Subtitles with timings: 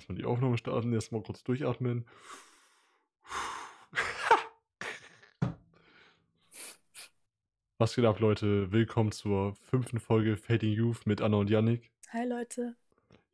[0.00, 2.06] Erstmal die Aufnahme starten, erstmal kurz durchatmen.
[7.76, 8.72] Was geht ab, Leute?
[8.72, 11.90] Willkommen zur fünften Folge Fading Youth mit Anna und Yannick.
[12.14, 12.76] Hi Leute.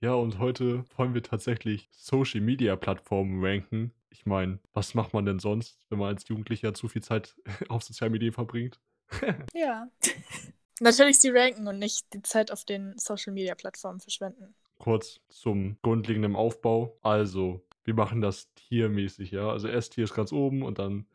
[0.00, 3.92] Ja, und heute wollen wir tatsächlich Social Media Plattformen ranken.
[4.10, 7.36] Ich meine, was macht man denn sonst, wenn man als Jugendlicher zu viel Zeit
[7.68, 8.80] auf sozialen Medien verbringt?
[9.54, 9.88] Ja.
[10.80, 14.56] Natürlich sie ranken und nicht die Zeit auf den Social Media Plattformen verschwenden.
[14.86, 16.96] Kurz zum grundlegenden Aufbau.
[17.02, 19.50] Also, wir machen das tiermäßig, ja.
[19.50, 21.06] Also S-Tier ist ganz oben und dann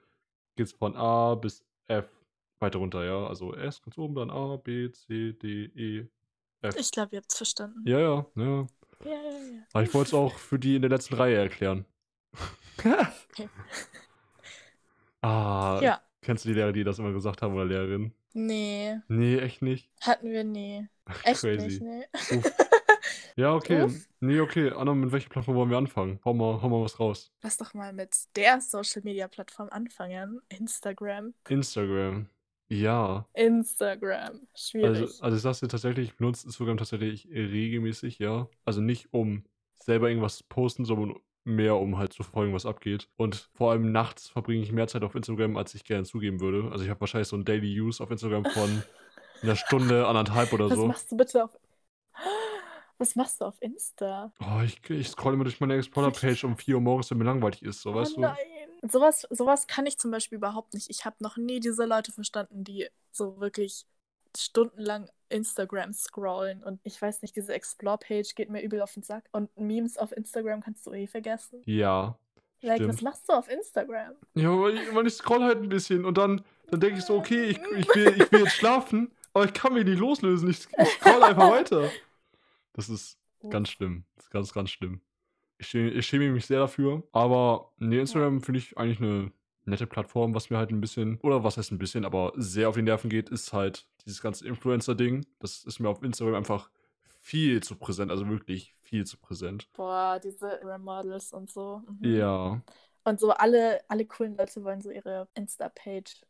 [0.57, 2.05] geht es von A bis F
[2.59, 3.25] weiter runter, ja.
[3.27, 6.05] Also S ganz oben, dann A, B, C, D, E,
[6.61, 6.75] F.
[6.77, 7.81] Ich glaube, ihr habt es verstanden.
[7.87, 8.67] Ja, ja, ja.
[9.05, 9.63] Ja, ja, ja.
[9.71, 11.85] Aber ich wollte es auch für die in der letzten Reihe erklären.
[15.21, 16.01] Ah, Ja.
[16.21, 18.13] kennst du die Lehrer, die das immer gesagt haben oder Lehrerin?
[18.33, 19.89] Nee, Nee, echt nicht.
[20.01, 20.87] hatten wir nie.
[21.23, 21.67] Echt Crazy.
[21.67, 22.05] nicht, nee.
[23.35, 23.83] Ja, okay.
[23.83, 24.07] Uff.
[24.19, 24.71] Nee, okay.
[24.71, 26.19] Anna, mit welcher Plattform wollen wir anfangen?
[26.25, 27.31] Hau mal, hau mal was raus.
[27.41, 30.41] Lass doch mal mit der Social Media Plattform anfangen.
[30.49, 31.33] Instagram.
[31.47, 32.27] Instagram.
[32.69, 33.27] Ja.
[33.33, 34.39] Instagram.
[34.55, 35.01] Schwierig.
[35.01, 38.47] Also, also ich sag's dir tatsächlich, ich benutze Instagram tatsächlich regelmäßig, ja.
[38.65, 39.43] Also nicht um
[39.75, 43.09] selber irgendwas zu posten, sondern mehr um halt zu verfolgen, was abgeht.
[43.17, 46.71] Und vor allem nachts verbringe ich mehr Zeit auf Instagram, als ich gerne zugeben würde.
[46.71, 48.83] Also ich habe wahrscheinlich so ein Daily Use auf Instagram von
[49.41, 50.85] einer Stunde, anderthalb oder Was so.
[50.87, 51.57] machst du bitte auf.
[53.01, 54.31] Was machst du auf Insta?
[54.39, 57.63] Oh, ich, ich scroll immer durch meine Explorer-Page um 4 Uhr morgens, wenn mir langweilig
[57.63, 58.21] ist, so, weißt oh du?
[58.21, 58.37] nein.
[58.83, 60.87] Sowas, sowas kann ich zum Beispiel überhaupt nicht.
[60.87, 63.87] Ich habe noch nie diese Leute verstanden, die so wirklich
[64.37, 66.61] stundenlang Instagram scrollen.
[66.61, 69.23] Und ich weiß nicht, diese Explore-Page geht mir übel auf den Sack.
[69.31, 71.63] Und Memes auf Instagram kannst du eh vergessen.
[71.65, 72.19] Ja.
[72.61, 72.93] Like, Stimmt.
[72.93, 74.13] was machst du auf Instagram?
[74.35, 77.17] Ja, weil ich, weil ich scroll halt ein bisschen und dann, dann denke ich so,
[77.17, 80.51] okay, ich, ich, will, ich will jetzt schlafen, aber ich kann mich nicht loslösen.
[80.51, 81.89] Ich, ich scroll einfach weiter.
[82.73, 83.19] Das ist
[83.49, 84.05] ganz schlimm.
[84.15, 85.01] Das ist ganz, ganz schlimm.
[85.57, 87.03] Ich, schä- ich schäme mich sehr dafür.
[87.11, 89.31] Aber nee, Instagram finde ich eigentlich eine
[89.65, 92.75] nette Plattform, was mir halt ein bisschen, oder was heißt ein bisschen, aber sehr auf
[92.75, 95.25] die Nerven geht, ist halt dieses ganze Influencer-Ding.
[95.39, 96.69] Das ist mir auf Instagram einfach
[97.21, 99.69] viel zu präsent, also wirklich viel zu präsent.
[99.73, 101.83] Boah, diese Models und so.
[101.87, 102.15] Mhm.
[102.17, 102.61] Ja.
[103.03, 106.21] Und so alle, alle coolen Leute wollen so ihre Insta-Page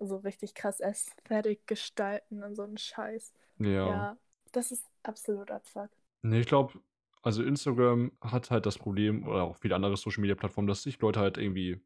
[0.00, 3.32] so richtig krass aesthetic gestalten und so einen Scheiß.
[3.58, 3.88] Ja.
[3.88, 4.16] Ja,
[4.56, 5.90] das ist absolut Abfuck.
[6.22, 6.80] Nee, ich glaube,
[7.22, 11.00] also Instagram hat halt das Problem, oder auch viele andere Social Media Plattformen, dass sich
[11.00, 11.80] Leute halt irgendwie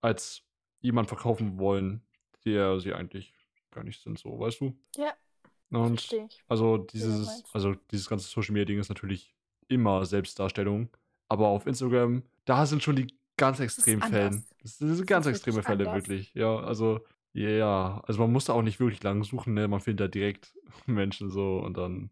[0.00, 0.42] als
[0.80, 2.02] jemand verkaufen wollen,
[2.44, 3.34] der sie eigentlich
[3.70, 4.76] gar nicht sind, so, weißt du?
[4.96, 5.14] Ja,
[5.70, 6.44] Und verstehe ich.
[6.48, 9.34] also dieses, also dieses ganze Social Media Ding ist natürlich
[9.68, 10.90] immer Selbstdarstellung,
[11.28, 14.42] aber auf Instagram, da sind schon die ganz extremen Fälle.
[14.62, 16.02] Das sind ganz extreme Fälle, anders.
[16.06, 16.34] wirklich.
[16.34, 17.00] Ja, also,
[17.34, 19.68] ja, also man muss da auch nicht wirklich lang suchen, ne?
[19.68, 20.52] Man findet da direkt
[20.86, 22.10] Menschen so und dann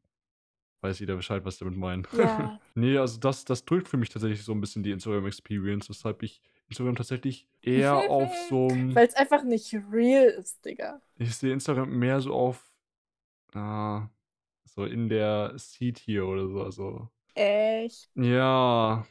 [0.83, 2.07] weiß jeder Bescheid, was damit meinen.
[2.17, 6.23] Ja, Nee, also das, das drückt für mich tatsächlich so ein bisschen die Instagram-Experience, weshalb
[6.23, 8.95] ich Instagram tatsächlich eher auf so einem.
[8.95, 11.01] weil es einfach nicht real ist, Digga.
[11.17, 12.71] Ich sehe Instagram mehr so auf.
[13.53, 14.09] Ah,
[14.65, 16.63] so in der Seed hier oder so.
[16.63, 17.09] Also.
[17.35, 18.09] Echt?
[18.15, 19.05] Ja,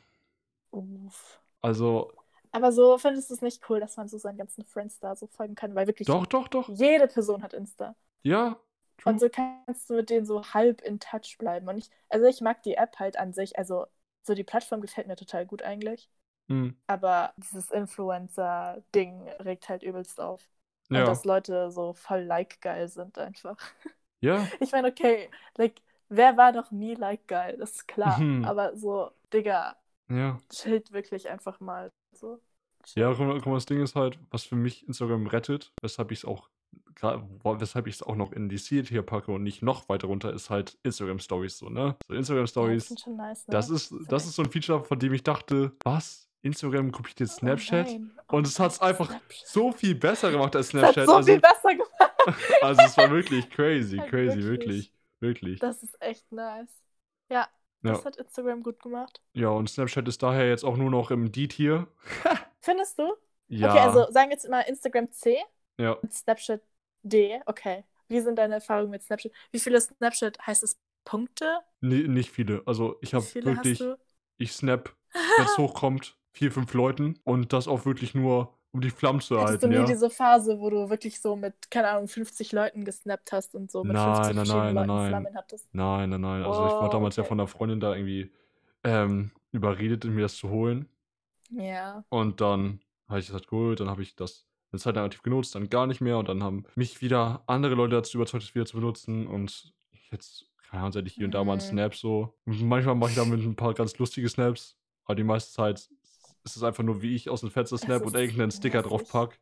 [0.71, 1.39] Uff.
[1.61, 2.11] also.
[2.51, 5.27] Aber so findest du es nicht cool, dass man so seinen ganzen Friends da so
[5.27, 6.67] folgen kann, weil wirklich Doch, doch, doch.
[6.69, 7.95] jede Person hat Insta.
[8.23, 8.59] Ja.
[8.97, 9.13] true.
[9.13, 11.67] Und so kannst du mit denen so halb in Touch bleiben.
[11.67, 13.85] Und ich, also ich mag die App halt an sich, also
[14.23, 16.09] so die Plattform gefällt mir total gut eigentlich.
[16.49, 20.49] Hm, Aber dieses Influencer-Ding regt halt übelst auf.
[20.93, 21.05] Und ja.
[21.05, 23.57] dass Leute so voll like-geil sind einfach.
[24.21, 24.47] Ja.
[24.59, 27.57] Ich meine, okay, like, wer war noch nie like-geil?
[27.57, 28.19] Das ist klar.
[28.19, 28.43] Mhm.
[28.43, 29.77] Aber so, Digga,
[30.09, 30.39] Ja.
[30.49, 31.91] chillt wirklich einfach mal.
[32.13, 32.39] So.
[32.95, 36.25] Ja, guck mal, das Ding ist halt, was für mich Instagram rettet, weshalb ich es
[36.25, 36.49] auch,
[37.43, 40.33] weshalb ich es auch noch in die Seed hier packe und nicht noch weiter runter,
[40.33, 41.95] ist halt Instagram Stories so, ne?
[42.07, 43.53] So Instagram Ja, Stories, schon nice, ne?
[43.53, 46.27] das ist, das ist so ein Feature, von dem ich dachte, was?
[46.41, 47.87] Instagram kopiert jetzt Oh Snapchat?
[47.87, 48.11] nein.
[48.27, 49.47] Und es hat's nein, einfach Snapchat.
[49.47, 51.05] so viel besser gemacht als Das hat Snapchat.
[51.05, 51.91] so also, viel besser gemacht.
[52.61, 54.43] also es war wirklich crazy, Halt crazy, wirklich.
[54.43, 55.59] wirklich, wirklich.
[55.59, 56.69] Das ist echt nice.
[57.29, 57.47] Ja,
[57.81, 57.93] Ja.
[57.93, 59.21] das hat Instagram gut gemacht.
[59.33, 61.87] Ja, und Snapchat ist daher jetzt auch nur noch im D-Tier.
[62.61, 63.13] Findest du?
[63.47, 65.37] Ja, Okay, also sagen wir jetzt mal Instagram C
[65.77, 65.93] ja.
[65.93, 66.61] und Snapchat
[67.03, 67.39] D.
[67.45, 67.85] Okay.
[68.09, 69.31] Wie sind deine Erfahrungen mit Snapchat?
[69.51, 71.59] Wie viele Snapchat heißt es Punkte?
[71.81, 72.61] Nee, nicht viele.
[72.65, 73.97] Also ich habe viele wirklich, hast du?
[74.37, 74.95] ich snap,
[75.37, 79.35] wenn es hochkommt, vier, fünf Leuten und das auch wirklich nur, um die Flammen zu
[79.39, 79.85] Hattest du erhalten, nie ja.
[79.85, 83.83] diese Phase, wo du wirklich so mit, keine Ahnung, 50 Leuten gesnappt hast und so
[83.83, 85.07] mit Nein, 50 nein, nein, Leuten nein.
[85.09, 85.67] Flammen hattest?
[85.73, 86.43] Nein, nein, nein.
[86.43, 87.29] Also ich Oh, wurde damals ja okay.
[87.29, 88.31] von einer Freundin da irgendwie
[88.83, 90.87] ähm, überredet, mir das zu holen.
[91.51, 92.03] Ja.
[92.09, 95.55] Und dann habe ich gesagt, gut, dann habe ich das eine Zeit lang aktiv genutzt,
[95.55, 96.17] dann gar nicht mehr.
[96.19, 99.25] Und dann haben mich wieder andere Leute dazu überzeugt, es wieder zu benutzen.
[99.25, 99.73] Und
[100.11, 101.65] jetzt keine Ahnung, seit ich hier und da mal einen Mhm.
[101.65, 102.35] Snap so.
[102.45, 105.89] Manchmal mache ich damit ein paar ganz lustige Snaps, aber die meiste Zeit
[106.43, 109.11] ist es einfach nur, wie ich aus dem Fenster snap und irgendeinen Sticker drauf nervig.
[109.11, 109.39] pack.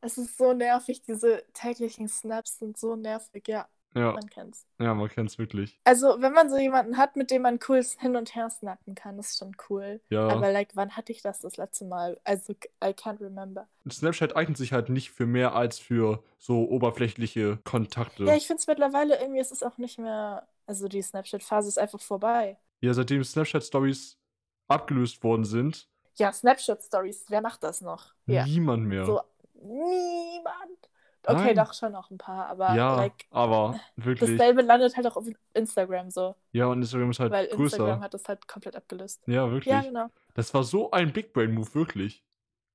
[0.00, 4.66] Es ist so nervig, diese täglichen Snaps sind so nervig, ja, Ja, man kennt's.
[4.78, 5.80] ja, man kennt's wirklich.
[5.84, 9.18] Also, wenn man so jemanden hat, mit dem man cool hin und her snappen kann,
[9.18, 10.00] ist schon cool.
[10.10, 10.28] Ja.
[10.28, 12.20] Aber, like, wann hatte ich das das letzte Mal?
[12.24, 12.52] Also,
[12.84, 13.66] I can't remember.
[13.90, 18.24] Snapchat eignet sich halt nicht für mehr als für so oberflächliche Kontakte.
[18.24, 21.78] Ja, ich finde es mittlerweile irgendwie, es ist auch nicht mehr, also die Snapchat-Phase ist
[21.78, 22.58] einfach vorbei.
[22.82, 24.18] Ja, seitdem Snapchat-Stories
[24.68, 28.14] abgelöst worden sind, Ja, Snapchat-Stories, wer macht das noch?
[28.26, 29.04] Ja, niemand mehr.
[29.04, 29.20] so
[29.54, 30.78] niemand.
[31.28, 31.56] Okay, Nein.
[31.56, 34.30] doch schon noch ein paar, aber ja, like, aber wirklich.
[34.30, 37.78] dasselbe landet halt auch auf Instagram so, Ja, und Instagram ist halt weil größer.
[37.78, 39.22] Instagram hat das halt komplett abgelöst.
[39.26, 39.72] Ja, wirklich.
[39.74, 40.06] Ja, genau.
[40.34, 42.22] Das war so ein Big Brain Move, wirklich.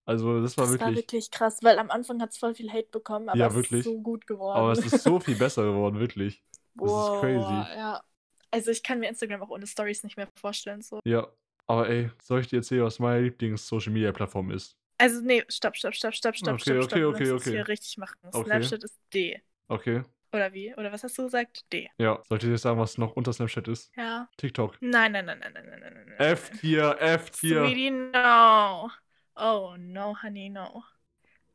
[0.06, 0.98] Also, das war Das war wirklich.
[0.98, 3.80] wirklich krass, weil am Anfang hat es voll viel Hate bekommen, aber Ja, es wirklich.
[3.80, 4.58] ist so gut geworden.
[4.58, 6.44] Aber es ist so viel besser geworden, wirklich.
[6.76, 7.78] Das ist crazy.
[7.78, 8.02] Ja.
[8.50, 10.82] Also ich kann mir Instagram auch ohne Stories nicht mehr vorstellen.
[10.82, 11.00] So.
[11.06, 11.26] Ja.
[11.72, 14.76] Aber ey, soll ich dir erzählen, was meine Lieblings-Social-Media-Plattform ist?
[14.98, 17.16] Also nee, stopp, stopp, stopp, stopp, stopp, Okay, stopp, okay, stopp.
[17.16, 17.52] Okay, okay.
[17.52, 18.18] hier richtig machen.
[18.24, 18.44] Okay.
[18.44, 19.42] Snapchat ist D.
[19.70, 20.04] Okay.
[20.34, 20.76] Oder wie?
[20.76, 21.72] Oder was hast du gesagt?
[21.72, 21.90] D.
[21.98, 22.22] Ja.
[22.28, 23.90] Soll ich dir jetzt sagen, was noch unter Snapchat ist?
[23.96, 24.28] Ja.
[24.36, 24.82] TikTok.
[24.82, 26.06] Nein, nein, nein, nein, nein, nein, nein, nein.
[26.08, 26.32] nein.
[26.34, 27.66] F-Tier, F-Tier.
[27.66, 28.92] Sweetie, no.
[29.38, 30.84] Oh, no, honey, no.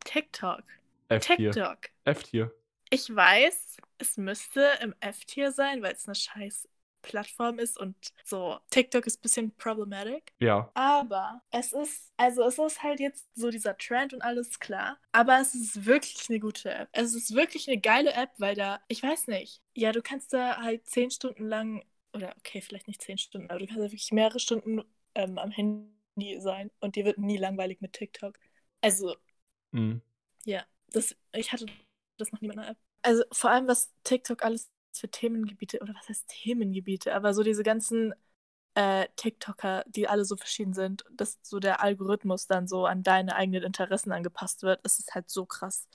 [0.07, 0.63] TikTok.
[1.11, 1.53] F-Tier.
[1.53, 1.79] TikTok.
[2.05, 2.51] F-Tier.
[2.89, 6.67] Ich weiß, es müsste im F-Tier sein, weil es eine scheiß
[7.07, 8.59] Plattform ist und so.
[8.71, 10.33] TikTok ist ein bisschen problematic.
[10.41, 10.71] Ja.
[10.75, 14.99] Aber es ist, also es ist halt jetzt so dieser Trend und alles klar.
[15.13, 16.89] Aber es ist wirklich eine gute App.
[16.93, 20.59] Es ist wirklich eine geile App, weil da, ich weiß nicht, ja, du kannst da
[20.59, 21.83] halt zehn Stunden lang,
[22.13, 24.83] oder okay, vielleicht nicht zehn Stunden, aber du kannst da wirklich mehrere Stunden
[25.15, 28.39] ähm, am Handy sein und dir wird nie langweilig mit TikTok.
[28.83, 29.17] Also,
[29.73, 30.01] Mhm.
[30.45, 31.67] ja, das, ich hatte
[32.19, 32.79] das noch nie mit einer App.
[33.03, 34.71] Also vor allem, was TikTok alles
[35.01, 38.15] für Themengebiete, oder was heißt Themengebiete, aber so diese ganzen
[38.75, 43.35] äh, TikToker, die alle so verschieden sind, dass so der Algorithmus dann so an deine
[43.37, 45.89] eigenen Interessen angepasst wird, es ist halt so krass.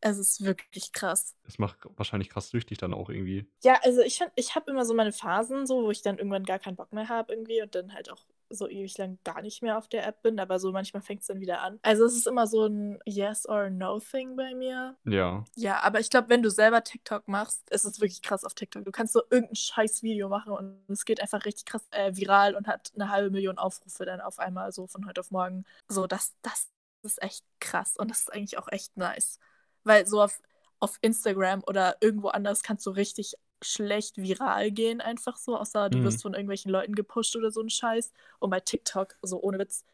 [0.00, 1.34] Es ist wirklich krass.
[1.46, 3.50] Es macht wahrscheinlich krass süchtig dann auch irgendwie.
[3.64, 6.44] Ja, also ich, find- ich habe immer so meine Phasen, so, wo ich dann irgendwann
[6.44, 9.62] gar keinen Bock mehr habe irgendwie und dann halt auch so ewig lang gar nicht
[9.62, 11.78] mehr auf der App bin, aber so manchmal fängt es dann wieder an.
[11.82, 14.96] Also es ist immer so ein Yes or No Thing bei mir.
[15.04, 15.44] Ja.
[15.56, 18.84] Ja, aber ich glaube, wenn du selber TikTok machst, ist es wirklich krass auf TikTok.
[18.84, 22.54] Du kannst so irgendein scheiß Video machen und es geht einfach richtig krass äh, viral
[22.54, 25.64] und hat eine halbe Million Aufrufe dann auf einmal so von heute auf morgen.
[25.88, 26.68] So, das, das
[27.02, 29.38] ist echt krass und das ist eigentlich auch echt nice.
[29.84, 30.40] Weil so auf,
[30.80, 35.98] auf Instagram oder irgendwo anders kannst du richtig schlecht viral gehen, einfach so, außer du
[35.98, 36.04] Mhm.
[36.04, 38.12] wirst von irgendwelchen Leuten gepusht oder so ein Scheiß.
[38.38, 39.84] Und bei TikTok, so ohne Witz,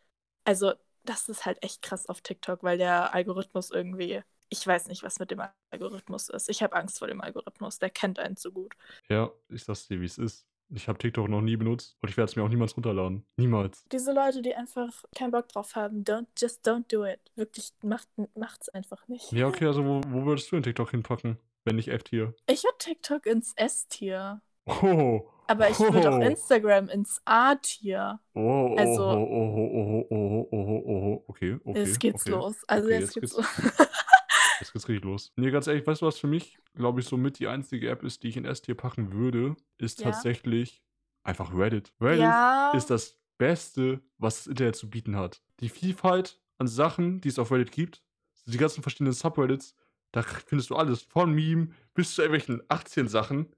[0.44, 0.72] also
[1.04, 5.18] das ist halt echt krass auf TikTok, weil der Algorithmus irgendwie, ich weiß nicht, was
[5.18, 6.48] mit dem Algorithmus ist.
[6.48, 8.74] Ich habe Angst vor dem Algorithmus, der kennt einen zu gut.
[9.08, 10.46] Ja, ich sag's dir, wie es ist.
[10.70, 13.26] Ich habe TikTok noch nie benutzt und ich werde es mir auch niemals runterladen.
[13.36, 13.84] Niemals.
[13.92, 17.20] Diese Leute, die einfach keinen Bock drauf haben, don't, just don't do it.
[17.36, 19.30] Wirklich, macht, macht's einfach nicht.
[19.32, 22.34] Ja, okay, also wo, wo würdest du den TikTok hinpacken, wenn nicht F-Tier?
[22.46, 24.42] Ich würde TikTok ins S-Tier.
[24.66, 25.30] Oh.
[25.46, 26.22] Aber ich würde auch oh.
[26.22, 28.18] Instagram ins A-Tier.
[28.34, 31.78] Oh, oh, oh, also, oh, oh, oh, oh, oh, oh, oh, oh, okay, okay.
[31.78, 32.30] Jetzt geht's okay.
[32.30, 32.64] los.
[32.66, 33.88] Also okay, jetzt, jetzt, geht's, geht's los.
[34.60, 35.32] jetzt geht's richtig los.
[35.36, 38.22] Nee, ganz ehrlich, weißt du, was für mich, glaube ich, somit die einzige App ist,
[38.22, 40.10] die ich in S-Tier packen würde, ist ja.
[40.10, 40.82] tatsächlich
[41.24, 41.92] einfach Reddit.
[42.00, 42.72] Reddit ja.
[42.74, 45.42] ist das Beste, was das Internet zu bieten hat.
[45.60, 48.02] Die Vielfalt an Sachen, die es auf Reddit gibt,
[48.46, 49.74] die ganzen verschiedenen Subreddits,
[50.14, 51.02] da findest du alles.
[51.02, 53.52] Von Meme bis zu irgendwelchen 18 Sachen.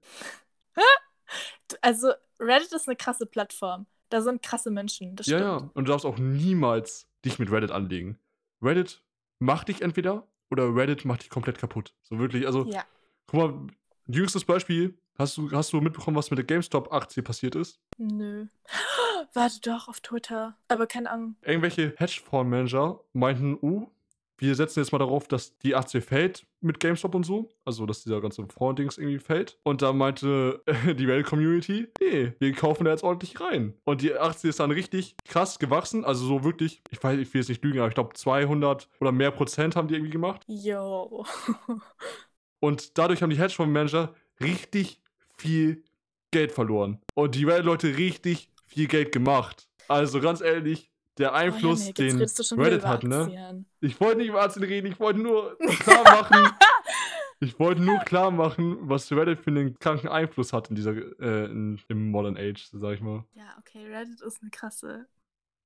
[1.81, 3.87] Also Reddit ist eine krasse Plattform.
[4.09, 5.15] Da sind krasse Menschen.
[5.15, 5.61] Das Ja, stimmt.
[5.63, 5.71] ja.
[5.73, 8.17] Und du darfst auch niemals dich mit Reddit anlegen.
[8.61, 9.03] Reddit
[9.39, 11.93] macht dich entweder oder Reddit macht dich komplett kaputt.
[12.03, 12.85] So wirklich, also, Ja.
[13.27, 13.67] guck mal,
[14.07, 14.97] jüngstes Beispiel.
[15.17, 17.79] Hast du, hast du mitbekommen, was mit der GameStop-Aktie passiert ist?
[17.97, 18.45] Nö.
[19.33, 20.55] Warte doch auf Twitter.
[20.67, 21.35] Aber keine Ahnung.
[21.41, 23.89] Irgendwelche Hedgefondsmanager meinten, uh,
[24.37, 27.49] wir setzen jetzt mal darauf, dass die Aktie fällt mit GameStop und so.
[27.65, 29.57] Also, dass dieser ganze Fonddings irgendwie fällt.
[29.63, 33.73] Und da meinte die Reddit-Community, nee, wir kaufen da jetzt ordentlich rein.
[33.83, 36.05] Und die Aktie ist dann richtig krass gewachsen.
[36.05, 39.11] Also so wirklich, ich weiß, ich will jetzt nicht lügen, aber ich glaube 200 oder
[39.11, 40.43] mehr Prozent haben die irgendwie gemacht.
[40.47, 41.25] Yo.
[42.59, 45.01] Und dadurch haben die Hedgefondsmanager richtig
[45.37, 45.83] viel
[46.31, 46.99] Geld verloren.
[47.13, 49.67] Und die Reddit-Leute richtig viel Geld gemacht.
[49.87, 53.65] Also ganz ehrlich, der Einfluss, oh, Janik, den Reddit hat, ne?
[53.79, 56.51] Ich wollte nicht über Aktien reden, ich wollte nur klar machen.
[57.39, 61.45] ich wollte nur klar machen, was Reddit für einen kranken Einfluss hat in dieser, äh,
[61.45, 63.23] in, im Modern Age, sag ich mal.
[63.33, 65.07] Ja, okay, Reddit ist eine krasse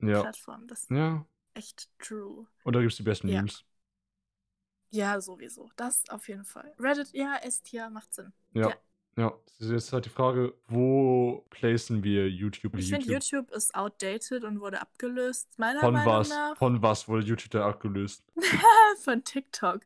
[0.02, 0.22] Ja.
[0.22, 0.68] Plattform.
[0.68, 1.26] Das ist Ja.
[1.54, 2.46] echt true.
[2.64, 3.38] Und da gibt es die besten Ja.
[3.38, 3.64] Memes.
[4.94, 5.70] Ja, sowieso.
[5.78, 6.74] Das auf jeden Fall.
[6.78, 8.34] Reddit, ja, S-Tier macht Sinn.
[8.54, 8.70] Ja.
[8.70, 8.76] Ja.
[9.18, 12.76] Ja, das ist jetzt halt die Frage, wo placen wir YouTube?
[12.78, 16.30] Ich finde, YouTube ist outdated und wurde abgelöst, meiner Von Meinung was?
[16.30, 16.58] nach.
[16.58, 18.24] Von was wurde YouTube da abgelöst?
[19.04, 19.82] Von TikTok.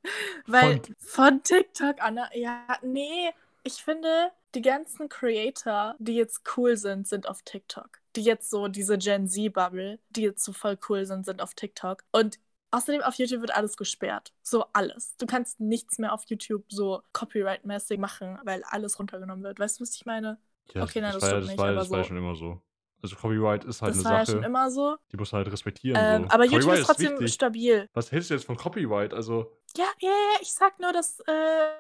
[0.48, 3.32] Weil Von- von, TikTok, Anna, ja, nee,
[3.64, 8.00] ich finde, die ganzen Creator, die jetzt cool sind, sind auf TikTok.
[8.16, 12.04] Die jetzt so diese Gen Z-Bubble, die jetzt so voll cool sind, sind auf TikTok.
[12.12, 12.40] Und
[12.72, 14.34] außerdem auf YouTube wird alles gesperrt.
[14.42, 15.16] So alles.
[15.18, 19.60] Du kannst nichts mehr auf YouTube so copyright-mäßig machen, weil alles runtergenommen wird.
[19.60, 20.38] Weißt du, was ich meine?
[20.74, 22.18] Ja, Okay, nein, das war, ja- stimmt das nicht, war, das war ja so- schon
[22.18, 22.62] immer so.
[23.04, 24.98] Also Copyright ist halt das eine war ja Sache, schon immer so.
[25.12, 25.98] die muss man halt respektieren.
[26.02, 26.30] Ähm, so.
[26.30, 27.34] aber YouTube Copyright ist trotzdem wichtig.
[27.34, 27.90] stabil.
[27.94, 29.14] Was hältst du jetzt von Copyright?
[29.14, 31.72] Also, Ja, ja, ja, ich sag nur, dass, äh,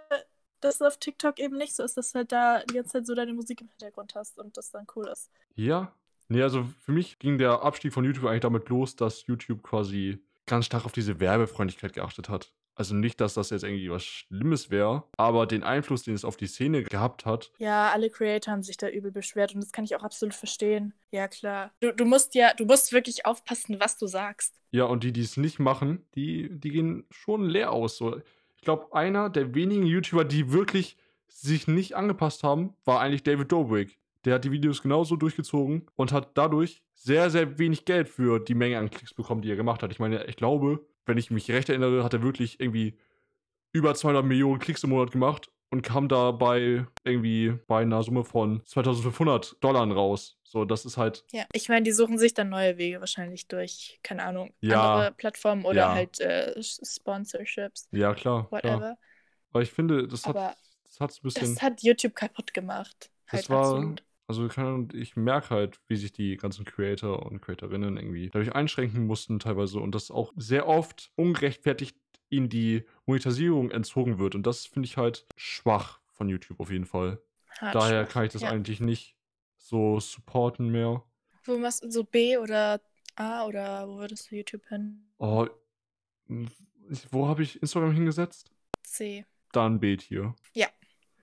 [0.62, 3.08] dass es auf TikTok eben nicht so ist, dass du halt da die ganze Zeit
[3.08, 5.32] so deine Musik im Hintergrund hast und das dann cool ist.
[5.56, 5.92] ja.
[6.27, 10.24] Nee, also für mich ging der Abstieg von YouTube eigentlich damit los, dass YouTube quasi
[10.46, 12.52] ganz stark auf diese Werbefreundlichkeit geachtet hat.
[12.78, 16.36] Also nicht, dass das jetzt irgendwie was Schlimmes wäre, aber den Einfluss, den es auf
[16.36, 19.86] die Szene gehabt hat, Ja, alle Creator haben sich da übel beschwert und das kann
[19.86, 20.94] ich auch absolut verstehen.
[21.10, 21.72] Ja, klar.
[21.80, 24.60] Du, du musst ja, du musst wirklich aufpassen, was du sagst.
[24.72, 27.96] Ja, und die, die es nicht machen, die, die gehen schon leer aus.
[27.96, 28.18] So.
[28.58, 30.98] Ich glaube, einer der wenigen YouTuber, die wirklich
[31.30, 33.98] sich nicht angepasst haben, war eigentlich David Dobrik.
[34.25, 38.55] Der hat die Videos genauso durchgezogen und hat dadurch sehr, sehr wenig Geld für die
[38.55, 39.91] Menge an Klicks bekommen, die er gemacht hat.
[39.91, 42.98] Ich meine, ich glaube, wenn ich mich recht erinnere, hat er wirklich irgendwie
[43.72, 48.63] über 200 Millionen Klicks im Monat gemacht und kam dabei irgendwie bei einer Summe von
[48.65, 50.39] 2500 Dollar raus.
[50.44, 54.00] So, das ist halt Ja, ich meine, die suchen sich dann neue Wege wahrscheinlich durch,
[54.01, 54.94] keine Ahnung, Ja.
[54.96, 55.94] andere Plattformen oder Ja.
[55.94, 58.48] halt äh, Sponsorships, Ja, klar.
[58.48, 58.51] klar.
[58.51, 58.98] whatever.
[59.51, 60.55] Aber ich finde, das hat Aber
[60.86, 61.53] das hat's ein bisschen.
[61.55, 63.12] Das hat YouTube kaputt gemacht.
[63.27, 64.03] Halt Das war- absolut.
[64.27, 64.48] Also
[64.94, 69.79] ich merke halt, wie sich die ganzen Creator und Creatorinnen irgendwie dadurch einschränken mussten teilweise
[69.79, 71.96] und dass auch sehr oft ungerechtfertigt
[72.29, 74.34] ihnen die Monetarisierung entzogen wird.
[74.34, 77.22] Und das finde ich halt schwach von YouTube auf jeden Fall.
[77.60, 78.13] Hart Daher schwach.
[78.13, 78.50] kann ich das ja.
[78.50, 79.15] eigentlich nicht
[79.58, 81.03] so supporten mehr.
[81.44, 82.82] Wo machst du so B oder
[83.15, 85.08] A oder wo würdest du YouTube hin?
[85.20, 85.48] Oh,
[87.12, 88.51] wo habe ich Instagram hingesetzt?
[88.82, 89.25] C.
[89.51, 90.36] Dann Beet hier.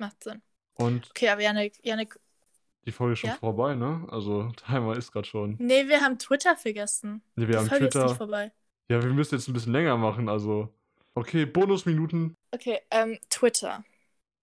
[0.03, 0.43] Macht Sinn.
[0.75, 2.19] Und Okay, aber Janik, Janik.
[2.87, 3.37] Die Folge ist schon Ja?
[3.37, 4.07] vorbei, ne?
[4.11, 5.57] Also Timer ist gerade schon.
[5.59, 7.23] Nee, wir haben Twitter vergessen.
[7.37, 8.07] Nee, wir Die haben Folge ist Twitter.
[8.07, 8.53] nicht vorbei.
[8.89, 10.69] Ja, wir müssen jetzt ein bisschen länger machen, also.
[11.15, 12.37] Okay, Bonusminuten.
[12.53, 13.85] Okay, ähm, Twitter.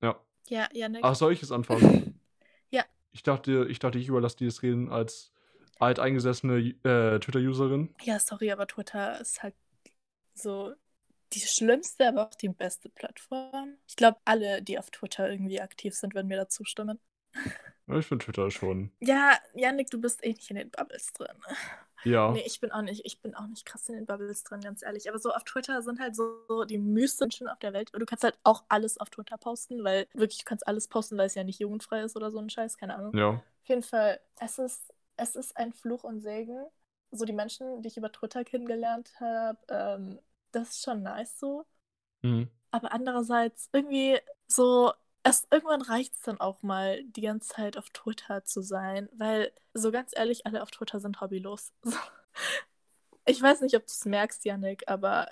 [0.01, 0.19] Ja.
[0.47, 1.01] Ja, Janik.
[1.03, 2.19] Ach, soll ich es anfangen?
[2.71, 2.85] Ja.
[3.11, 5.31] Ich dachte, ich dachte, ich überlasse dir das Reden als
[5.79, 7.95] alteingesessene äh, Twitter-Userin.
[8.03, 9.55] Ja, sorry, aber Twitter ist halt
[10.35, 10.73] so
[11.33, 13.75] die schlimmste, aber auch die beste Plattform.
[13.87, 16.99] Ich glaube, alle, die auf Twitter irgendwie aktiv sind, würden mir da zustimmen.
[17.89, 18.91] Ich finde Twitter schon.
[18.99, 21.35] Ja, Janik, du bist eh nicht in den Bubbles drin.
[22.03, 22.31] Ja.
[22.31, 24.83] Nee, ich bin auch nicht, ich bin auch nicht krass in den Bubbles drin, ganz
[24.83, 25.09] ehrlich.
[25.09, 27.93] Aber so auf Twitter sind halt so, so die Menschen auf der Welt.
[27.93, 31.17] Und du kannst halt auch alles auf Twitter posten, weil wirklich, du kannst alles posten,
[31.17, 33.15] weil es ja nicht jugendfrei ist oder so ein Scheiß, keine Ahnung.
[33.17, 33.29] Ja.
[33.29, 36.65] Auf jeden Fall, es ist, es ist ein Fluch und Segen.
[37.11, 40.19] So die Menschen, die ich über Twitter kennengelernt habe, ähm,
[40.51, 41.65] das ist schon nice so.
[42.21, 42.49] Mhm.
[42.71, 47.89] Aber andererseits irgendwie so, es, irgendwann reicht es dann auch mal, die ganze Zeit auf
[47.89, 51.73] Twitter zu sein, weil, so ganz ehrlich, alle auf Twitter sind hobbylos.
[53.25, 55.27] Ich weiß nicht, ob du es merkst, Yannick, aber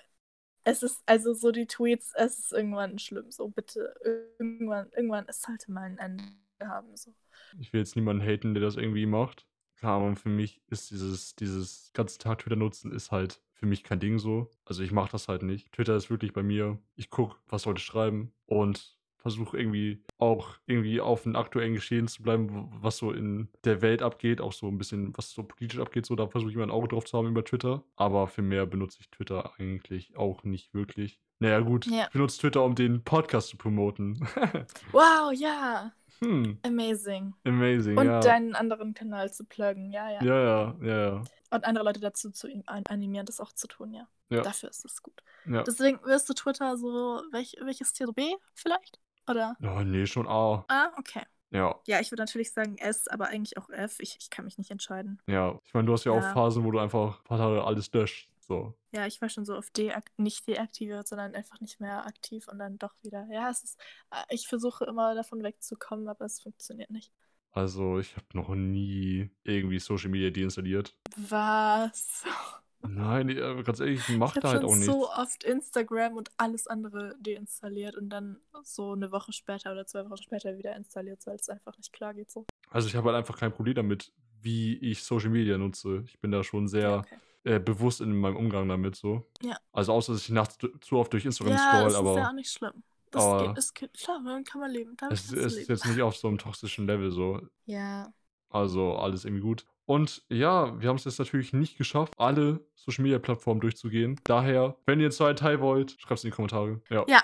[0.64, 3.32] es ist, also so die Tweets, es ist irgendwann schlimm.
[3.32, 3.96] So bitte,
[4.38, 6.24] irgendwann, irgendwann, es sollte mal ein Ende
[6.62, 6.96] haben.
[6.96, 7.16] So.
[7.58, 9.48] Ich will jetzt niemanden haten, der das irgendwie macht.
[9.78, 13.84] Keine Ahnung, für mich ist dieses, dieses ganze Tag Twitter nutzen ist halt für mich
[13.84, 14.52] kein Ding so.
[14.66, 15.72] Also ich mache das halt nicht.
[15.72, 16.78] Twitter ist wirklich bei mir.
[16.96, 22.24] Ich gucke, was Leute schreiben und versuche irgendwie auch irgendwie auf den aktuellen Geschehen zu
[22.24, 26.06] bleiben, was so in der Welt abgeht, auch so ein bisschen, was so politisch abgeht,
[26.06, 27.84] so da versuche ich immer ein Auge drauf zu haben über Twitter.
[27.96, 31.20] Aber für mehr benutze ich Twitter eigentlich auch nicht wirklich.
[31.40, 32.06] Naja, gut, Ja.
[32.06, 34.28] ich benutze Twitter, um den Podcast zu promoten.
[34.92, 37.34] Wow, ja, hm, amazing.
[37.44, 38.20] amazing, Und ja.
[38.22, 40.24] deinen anderen Kanal zu pluggen, ja, ja.
[40.24, 41.24] ja, ja, ja, ja.
[41.52, 44.08] Und andere Leute dazu zu animieren, das auch zu tun, ja.
[44.30, 44.42] Ja.
[44.42, 45.22] Dafür ist es gut.
[45.46, 48.08] Deswegen wirst du Twitter so, welch, welches Tier?
[48.08, 49.00] B vielleicht?
[49.30, 49.58] Oder?
[49.62, 50.66] Oh, nee, schon A.
[50.68, 51.24] Ah, okay.
[51.50, 54.00] Ja, Ja, ich würde natürlich sagen S, aber eigentlich auch F.
[54.00, 55.22] Ich, ich kann mich nicht entscheiden.
[55.28, 55.60] ja.
[55.66, 56.34] Ich meine, du hast ja, auch Ja.
[56.34, 58.30] Phasen, wo du einfach ein paar Tage alles löscht.
[58.42, 58.74] So.
[58.92, 62.60] Ja, ich war schon so auf deak nicht deaktiviert, sondern einfach nicht mehr aktiv und
[62.60, 63.28] dann doch wieder.
[63.32, 63.80] Ja, es ist,
[64.12, 67.12] äh, ich versuche immer davon wegzukommen, aber es funktioniert nicht.
[67.52, 70.96] Also, ich habe noch nie irgendwie Social Media deinstalliert.
[71.18, 72.24] Was?
[72.82, 74.94] Nein, äh, ganz ehrlich, ich mach Ich da habe halt auch schon nichts.
[74.94, 80.08] so oft Instagram und alles andere deinstalliert und dann so eine Woche später oder zwei
[80.10, 82.46] Wochen später wieder installiert, weil es einfach nicht klar geht so.
[82.70, 86.04] Also, ich habe halt einfach kein Problem damit, wie ich Social Media nutze.
[86.06, 87.56] Ich bin da schon sehr okay.
[87.56, 89.26] äh, bewusst in meinem Umgang damit so.
[89.42, 89.58] Ja.
[89.72, 92.30] Also, außer dass ich nachts zu oft durch Instagram Ja, scroll, das ist aber ja
[92.30, 92.84] auch nicht schlimm.
[93.12, 94.96] Das Aber geht, es geht, klar, damit kann man leben.
[94.98, 95.68] Damit es, ist leben.
[95.70, 97.42] jetzt nicht auf so einem toxischen Level so.
[97.66, 98.12] Ja.
[98.50, 99.66] Also alles irgendwie gut.
[99.88, 104.20] Und ja, wir haben es jetzt natürlich nicht geschafft, alle Social Media Plattformen durchzugehen.
[104.26, 106.82] Daher, wenn ihr einen zweiten Teil wollt, schreibt es in die Kommentare.
[106.90, 107.06] Ja.
[107.08, 107.22] Ja.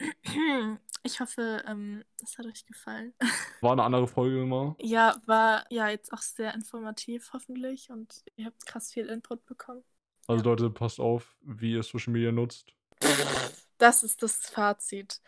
[1.02, 3.14] Ich hoffe, ähm, es hat euch gefallen.
[3.62, 4.76] War eine andere Folge immer.
[4.78, 7.88] Ja, war ja jetzt auch sehr informativ, hoffentlich.
[7.90, 9.82] Und ihr habt krass viel Input bekommen.
[10.26, 10.50] Also Ja.
[10.50, 12.74] Leute, passt auf, wie ihr Social Media nutzt.
[13.78, 15.22] Das ist das Fazit.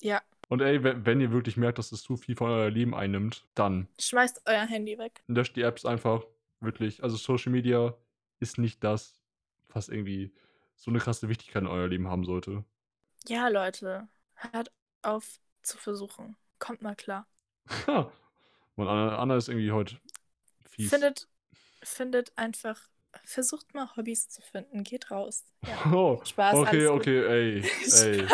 [0.00, 3.46] Ja, Und ey, wenn, ihr wirklich merkt, dass es zu viel von euer Leben einnimmt,
[3.54, 5.22] dann schmeißt euer Handy weg.
[5.26, 6.24] löscht die Apps einfach.
[6.60, 7.02] Wirklich.
[7.02, 7.94] Also Social Media
[8.40, 9.20] ist nicht das,
[9.68, 10.32] was irgendwie
[10.76, 12.64] so eine krasse Wichtigkeit in euer Leben haben sollte.
[13.26, 16.36] Ja, Leute, hört auf zu versuchen.
[16.58, 17.26] Kommt mal klar.
[17.86, 19.98] Und Anna, Anna ist irgendwie heute
[20.78, 20.90] fies.
[20.90, 21.28] Findet,
[21.82, 22.88] findet einfach,
[23.24, 24.84] versucht mal Hobbys zu finden.
[24.84, 25.44] Geht raus.
[25.66, 25.92] Ja.
[25.94, 27.62] Oh, Spaß, okay, okay, ey,
[28.02, 28.26] ey.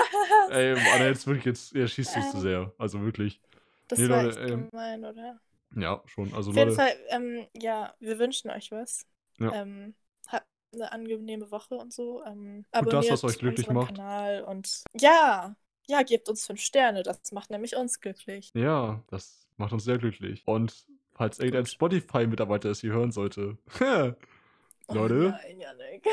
[0.50, 2.40] Ey, Anna, jetzt wirklich, jetzt ja, schießt zu Ähm.
[2.40, 2.73] sehr.
[2.78, 3.40] Also wirklich.
[3.88, 5.40] Das Nee, war Leute, echt ähm, gemein, oder?
[5.76, 6.33] Ja, schon.
[6.35, 9.07] Also Auf jeden Leute, Fall, ähm, ja, wir wünschen euch was.
[9.38, 9.52] Ja.
[9.52, 9.95] Ähm,
[10.28, 12.23] habt eine angenehme Woche und so.
[12.25, 13.97] Ähm, Tut das, was abonniert euch glücklich unseren macht.
[13.97, 17.02] Kanal und ja, ja, gebt uns fünf Sterne.
[17.02, 18.50] Das macht nämlich uns glücklich.
[18.54, 20.43] ja, das macht uns sehr glücklich.
[20.47, 21.66] Und falls irgendein.
[21.66, 23.59] Spotify-Mitarbeiter es hier hören sollte,
[24.88, 26.06] Oh Leute, nein, Janik.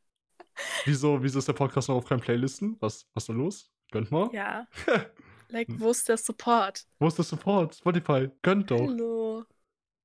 [0.84, 2.76] wieso, wieso ist der Podcast noch auf keinen Playlisten?
[2.80, 3.70] Was, was ist da los?
[3.90, 4.28] Gönnt mal.
[4.32, 4.66] Ja,
[5.48, 6.86] like, wo ist der Support?
[6.98, 7.76] Wo ist der Support?
[7.76, 8.80] Spotify, gönnt doch.
[8.80, 9.44] Hallo.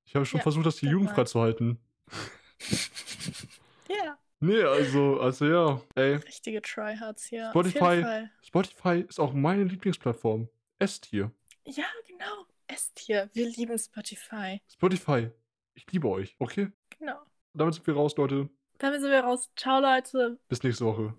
[0.04, 1.78] Ich habe schon Ja, versucht, das hier jugendfrei zu halten.
[3.88, 6.16] Ja, Nee, also, also ja, ey.
[6.16, 7.50] richtige Tryhards hier.
[7.50, 8.26] Spotify.
[8.42, 10.48] Spotify ist auch meine Lieblingsplattform.
[10.80, 11.30] S-Tier.
[11.64, 12.46] Ja, genau.
[12.66, 13.30] Esst hier.
[13.34, 14.60] Wir lieben Spotify.
[14.68, 15.30] Spotify.
[15.74, 16.72] Ich liebe euch, okay?
[16.98, 17.20] Genau.
[17.54, 18.48] Damit sind wir raus, Leute.
[18.78, 19.50] Damit sind wir raus.
[19.56, 20.38] Ciao, Leute.
[20.48, 21.14] Bis nächste Woche.